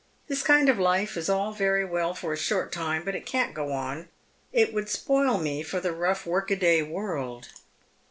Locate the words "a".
2.33-2.35, 6.49-6.55